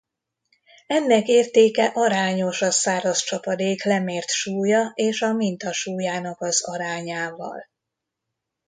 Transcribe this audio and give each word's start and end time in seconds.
Ennek 0.87 1.27
értéke 1.27 1.85
arányos 1.93 2.61
a 2.61 2.71
száraz 2.71 3.17
csapadék 3.23 3.83
lemért 3.83 4.29
súlya 4.29 4.91
és 4.95 5.21
a 5.21 5.33
minta 5.33 5.73
súlyának 5.73 6.41
az 6.41 6.63
arányával. 6.67 7.65